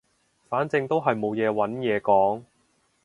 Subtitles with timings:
[0.49, 2.41] 反正都係冇嘢揾嘢講